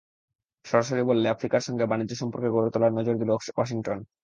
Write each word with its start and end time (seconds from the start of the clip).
সরাসরি 0.65 1.03
বললে, 1.09 1.27
আফ্রিকার 1.29 1.65
সঙ্গে 1.67 1.89
বাণিজ্য 1.91 2.13
সম্পর্ক 2.21 2.45
গড়ে 2.55 2.69
তোলায় 2.73 2.95
নজর 2.97 3.15
দিল 3.21 3.29
ওয়াশিংটন। 3.33 3.99